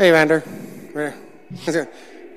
[0.00, 0.42] Hey, Vander.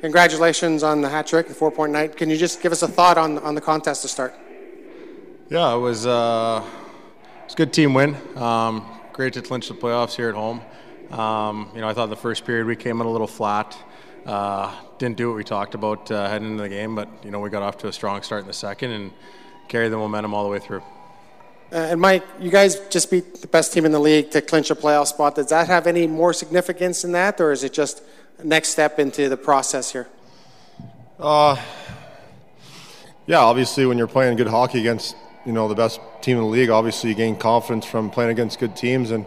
[0.01, 2.17] Congratulations on the hat trick, the four point night.
[2.17, 4.35] Can you just give us a thought on, on the contest to start?
[5.47, 8.17] Yeah, it was, uh, a good team win.
[8.35, 10.61] Um, great to clinch the playoffs here at home.
[11.09, 13.77] Um, you know, I thought the first period we came in a little flat.
[14.25, 17.39] Uh, didn't do what we talked about uh, heading into the game, but you know
[17.39, 19.13] we got off to a strong start in the second and
[19.69, 20.83] carried the momentum all the way through.
[21.71, 24.69] Uh, and Mike, you guys just beat the best team in the league to clinch
[24.69, 25.35] a playoff spot.
[25.35, 28.03] Does that have any more significance than that, or is it just
[28.37, 30.07] a next step into the process here?
[31.19, 31.55] Uh,
[33.25, 36.49] yeah, obviously, when you're playing good hockey against you know the best team in the
[36.49, 39.25] league, obviously you gain confidence from playing against good teams, and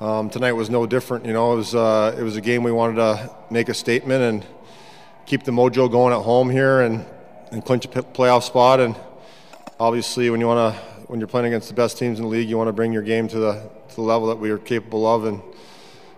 [0.00, 1.24] um, tonight was no different.
[1.24, 4.22] You know, it was uh, it was a game we wanted to make a statement
[4.22, 4.46] and
[5.26, 7.06] keep the mojo going at home here and
[7.52, 8.80] and clinch a playoff spot.
[8.80, 8.96] And
[9.78, 12.48] obviously, when you want to when you're playing against the best teams in the league,
[12.48, 15.06] you want to bring your game to the to the level that we are capable
[15.06, 15.26] of.
[15.26, 15.40] And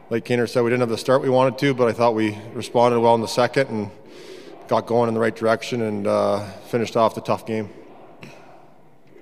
[0.08, 2.38] like Kaner said, we didn't have the start we wanted to, but I thought we
[2.54, 3.90] responded well in the second and
[4.68, 7.68] got going in the right direction and uh, finished off the tough game.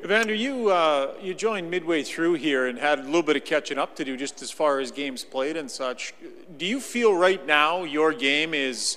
[0.05, 3.77] Evander, you uh, you joined midway through here and had a little bit of catching
[3.77, 6.15] up to do, just as far as games played and such.
[6.57, 8.97] Do you feel right now your game is,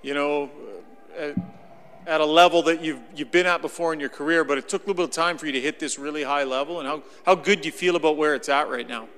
[0.00, 0.48] you know,
[1.18, 1.36] at,
[2.06, 4.82] at a level that you've you've been at before in your career, but it took
[4.82, 6.80] a little bit of time for you to hit this really high level?
[6.80, 9.08] And how how good do you feel about where it's at right now?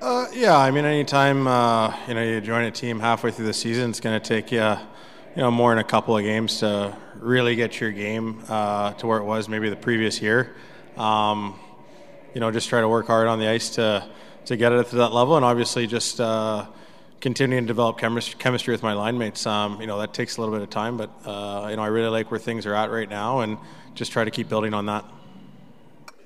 [0.00, 3.54] Uh, yeah, I mean, anytime uh, you know you join a team halfway through the
[3.54, 6.96] season, it's going to take you, you know, more than a couple of games to
[7.18, 10.54] really get your game uh, to where it was maybe the previous year.
[10.96, 11.58] Um,
[12.34, 14.06] you know, just try to work hard on the ice to
[14.46, 16.66] to get it to that level, and obviously just uh,
[17.20, 19.46] continuing to develop chemistry, chemistry with my line mates.
[19.46, 21.88] Um, you know, that takes a little bit of time, but uh, you know, I
[21.88, 23.58] really like where things are at right now, and
[23.94, 25.04] just try to keep building on that.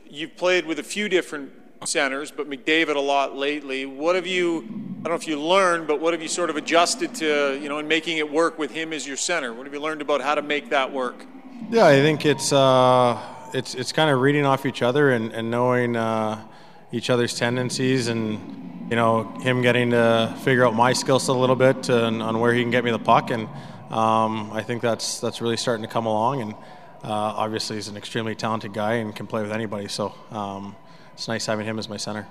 [0.09, 1.53] You've played with a few different
[1.85, 3.87] centers, but McDavid a lot lately.
[3.87, 6.57] What have you, I don't know if you learned, but what have you sort of
[6.57, 9.53] adjusted to, you know, in making it work with him as your center?
[9.55, 11.25] What have you learned about how to make that work?
[11.71, 13.19] Yeah, I think it's uh,
[13.55, 16.45] it's it's kind of reading off each other and, and knowing uh,
[16.93, 21.39] each other's tendencies and you know him getting to figure out my skill set a
[21.39, 23.49] little bit and, on where he can get me the puck and
[23.91, 26.55] um, I think that's that's really starting to come along and
[27.03, 27.09] uh,
[27.43, 30.15] obviously he's an extremely talented guy and can play with anybody so.
[30.31, 30.77] Um,
[31.21, 32.27] it's nice having him as my center.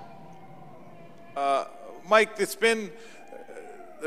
[1.36, 1.66] Uh,
[2.08, 2.90] Mike, it's been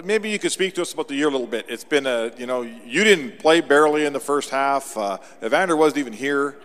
[0.04, 1.68] maybe you could speak to us about the year a little bit.
[1.70, 4.98] It's been a you know you didn't play barely in the first half.
[4.98, 6.58] Uh, Evander wasn't even here.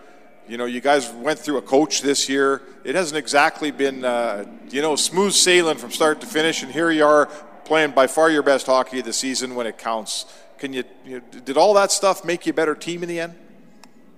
[0.49, 2.61] You know, you guys went through a coach this year.
[2.83, 6.91] It hasn't exactly been uh, you know smooth sailing from start to finish, and here
[6.91, 7.27] you are
[7.65, 10.25] playing by far your best hockey of the season when it counts.
[10.57, 13.35] Can you, you did all that stuff make you a better team in the end?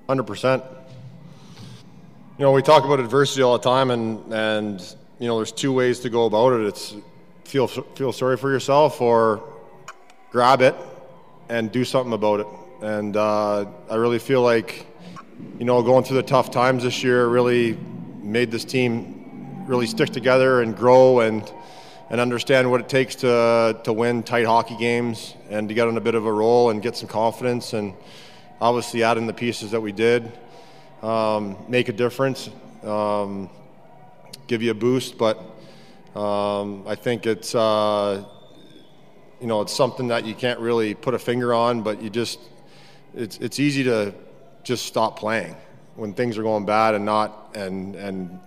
[0.08, 0.64] Hundred percent
[2.42, 5.72] you know, we talk about adversity all the time, and and you know, there's two
[5.72, 6.66] ways to go about it.
[6.66, 6.96] It's
[7.44, 9.44] feel feel sorry for yourself, or
[10.32, 10.76] grab it
[11.50, 12.48] and do something about it.
[12.82, 14.88] And uh, I really feel like,
[15.60, 17.78] you know, going through the tough times this year really
[18.22, 21.52] made this team really stick together and grow and
[22.10, 25.98] and understand what it takes to to win tight hockey games and to get on
[25.98, 27.94] a bit of a roll and get some confidence and
[28.60, 30.32] obviously add in the pieces that we did
[31.02, 32.50] um, make a difference,
[32.84, 33.50] um,
[34.48, 35.18] give you a boost.
[35.18, 35.38] But
[36.16, 38.24] um, I think it's uh,
[39.40, 42.40] you know it's something that you can't really put a finger on, but you just
[43.16, 44.14] it's it's easy to
[44.64, 45.56] just stop playing
[45.96, 48.40] when things are going bad and not and and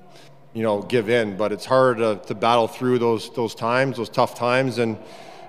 [0.53, 1.37] you know give in.
[1.37, 4.99] But it's hard to, to battle through those those times, those tough times, and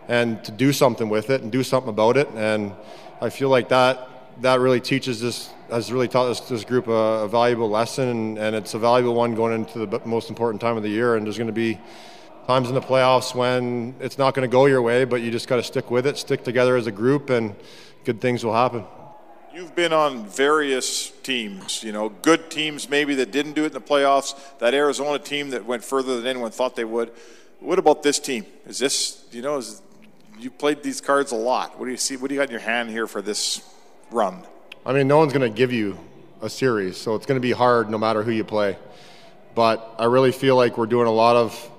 [0.07, 2.27] and to do something with it and do something about it.
[2.35, 2.73] And
[3.21, 4.09] I feel like that
[4.41, 8.37] that really teaches this has really taught this, this group a, a valuable lesson, and,
[8.37, 11.15] and, it's a valuable one going into the most important time of the year.
[11.15, 11.79] And there's going to be
[12.47, 15.47] times in the playoffs when it's not going to go your way, but you just
[15.47, 17.55] got to stick with it, stick together as a group, and
[18.03, 18.83] good things will happen.
[19.55, 23.71] You've been on various teams, you know, good teams maybe that didn't do it in
[23.71, 24.35] the playoffs.
[24.59, 27.13] That Arizona team that went further than anyone thought they would.
[27.61, 28.45] What about this team?
[28.67, 29.81] Is this, you know, is,
[30.37, 31.79] you played these cards a lot.
[31.79, 32.17] What do you see?
[32.17, 33.61] What do you got in your hand here for this
[34.11, 34.43] run?
[34.85, 35.97] I mean, no one's going to give you
[36.41, 38.77] a series, so it's going to be hard no matter who you play.
[39.55, 41.71] But I really feel like we're doing a lot of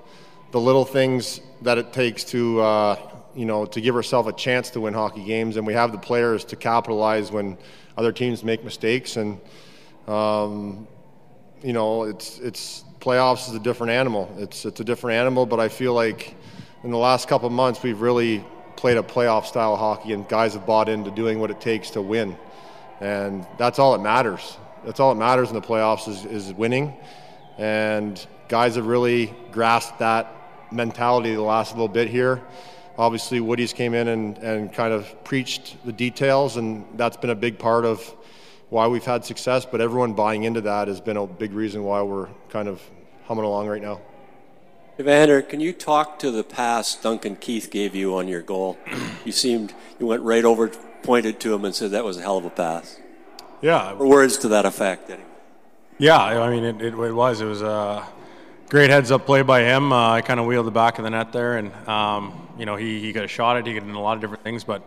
[0.49, 2.95] the little things that it takes to, uh,
[3.37, 5.97] you know, to give ourselves a chance to win hockey games, and we have the
[5.97, 7.57] players to capitalize when
[7.97, 9.15] other teams make mistakes.
[9.15, 9.39] And
[10.07, 10.87] um,
[11.63, 14.33] you know, it's it's playoffs is a different animal.
[14.37, 16.35] It's it's a different animal, but I feel like
[16.83, 18.43] in the last couple months we've really
[18.75, 22.01] played a playoff style hockey, and guys have bought into doing what it takes to
[22.01, 22.35] win
[22.99, 24.57] and that's all that matters.
[24.85, 26.95] That's all that matters in the playoffs is, is winning,
[27.57, 30.33] and guys have really grasped that
[30.71, 32.41] mentality the last little bit here.
[32.97, 37.35] Obviously Woody's came in and, and kind of preached the details, and that's been a
[37.35, 38.01] big part of
[38.69, 39.65] why we've had success.
[39.65, 42.81] But everyone buying into that has been a big reason why we're kind of
[43.25, 44.01] humming along right now.
[44.99, 48.79] Evander, can you talk to the pass Duncan Keith gave you on your goal?
[49.25, 50.69] you seemed you went right over,
[51.03, 52.99] pointed to him, and said that was a hell of a pass.
[53.61, 55.09] Yeah, or words to that effect.
[55.09, 55.23] Anyway.
[55.99, 57.41] Yeah, I mean it, it, it was.
[57.41, 58.07] It was a
[58.69, 59.91] great heads up play by him.
[59.91, 62.75] Uh, I kind of wheeled the back of the net there, and um, you know
[62.75, 63.67] he, he got a shot at it.
[63.67, 64.83] He could do a lot of different things, but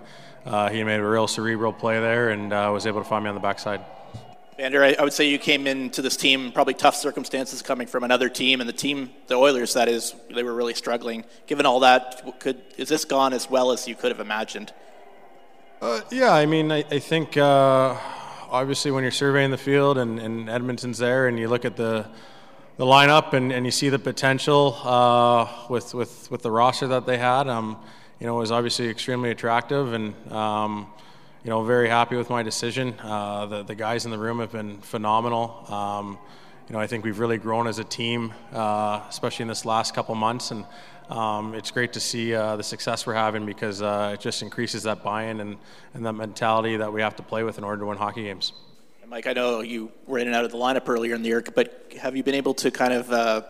[0.47, 3.29] uh, he made a real cerebral play there and uh, was able to find me
[3.29, 3.81] on the backside.
[4.56, 8.05] Vander, I, I, would say you came into this team probably tough circumstances coming from
[8.05, 11.25] another team, and the team, the Oilers, that is, they were really struggling.
[11.47, 14.73] Given all that, could is this gone as well as you could have imagined?
[15.81, 17.97] Uh, yeah, I mean, I, I think uh,
[18.50, 22.06] obviously when you're surveying the field and, and, Edmonton's there, and you look at the
[22.81, 27.05] the lineup and, and you see the potential uh, with with with the roster that
[27.05, 27.77] they had, um,
[28.19, 30.15] you know, it was obviously extremely attractive and.
[30.32, 30.87] Um,
[31.43, 32.94] you know, very happy with my decision.
[33.00, 35.65] Uh, the, the guys in the room have been phenomenal.
[35.73, 36.19] Um,
[36.69, 39.94] you know, I think we've really grown as a team, uh, especially in this last
[39.94, 40.67] couple months, and
[41.09, 44.82] um, it's great to see uh, the success we're having because uh, it just increases
[44.82, 45.56] that buy-in and,
[45.94, 48.53] and that mentality that we have to play with in order to win hockey games.
[49.11, 51.43] Mike, I know you were in and out of the lineup earlier in the year,
[51.53, 53.43] but have you been able to kind of, uh,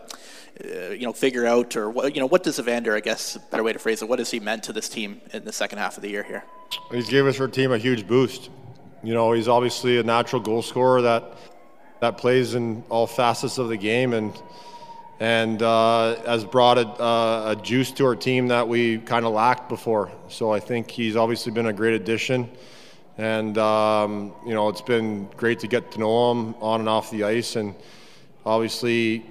[0.65, 3.61] uh, you know, figure out, or what, you know, what does Evander, I guess, better
[3.61, 5.97] way to phrase it, what has he meant to this team in the second half
[5.97, 6.43] of the year here?
[6.89, 8.49] He's gave us our team a huge boost.
[9.03, 11.37] You know, he's obviously a natural goal scorer that
[11.99, 14.33] that plays in all facets of the game and
[15.19, 19.33] and uh, has brought a, uh, a, juice to our team that we kind of
[19.33, 20.11] lacked before.
[20.27, 22.49] So I think he's obviously been a great addition,
[23.21, 27.11] and um, you know it's been great to get to know him on and off
[27.11, 27.75] the ice, and
[28.47, 29.23] obviously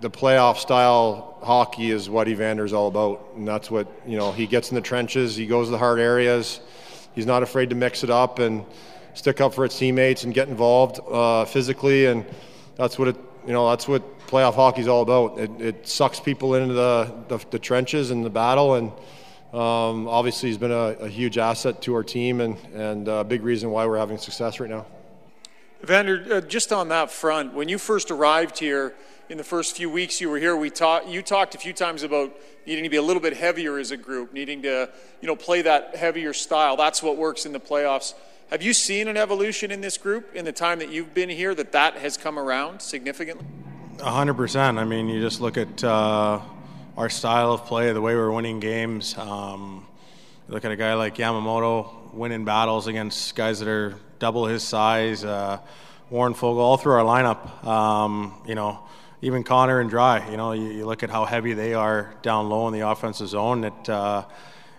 [0.00, 4.32] the playoff style hockey is what Evander's all about, and that's what you know.
[4.32, 6.60] He gets in the trenches, he goes to the hard areas,
[7.14, 8.66] he's not afraid to mix it up and
[9.14, 12.26] stick up for his teammates and get involved uh, physically, and
[12.76, 13.16] that's what it.
[13.46, 15.38] You know, that's what playoff hockey is all about.
[15.38, 18.90] It, it sucks people into the, the, the trenches and the battle, and
[19.52, 23.42] um, obviously he's been a, a, huge asset to our team and and a big
[23.42, 24.84] reason why we're having success right now.
[25.82, 28.94] Vander, uh, just on that front, when you first arrived here
[29.28, 31.08] in the first few weeks you were here, we talked.
[31.08, 32.36] You talked a few times about
[32.66, 34.90] needing to be a little bit heavier as a group, needing to,
[35.20, 36.76] you know, play that heavier style.
[36.76, 38.14] That's what works in the playoffs.
[38.50, 41.54] Have you seen an evolution in this group in the time that you've been here?
[41.54, 43.46] That that has come around significantly.
[44.00, 44.78] Hundred percent.
[44.78, 46.40] I mean, you just look at uh,
[46.98, 49.16] our style of play, the way we're winning games.
[49.16, 49.86] Um,
[50.48, 55.24] look at a guy like Yamamoto winning battles against guys that are double his size.
[55.24, 55.60] Uh,
[56.10, 57.64] Warren Foegele, all through our lineup.
[57.64, 58.80] Um, you know,
[59.22, 60.28] even Connor and Drai.
[60.28, 63.28] You know, you, you, look at how heavy they are down low in the offensive
[63.28, 63.62] zone.
[63.62, 64.24] It uh,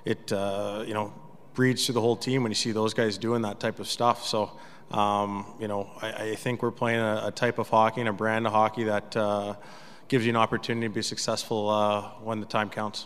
[0.03, 1.13] it uh, you know
[1.53, 4.25] breeds to the whole team when you see those guys doing that type of stuff.
[4.25, 4.51] So.
[4.91, 8.11] Um, you know, I, I, think we're playing a, a, type of hockey and a
[8.11, 9.53] brand of hockey that uh,
[10.09, 13.05] gives you an opportunity to be successful uh, when the time counts.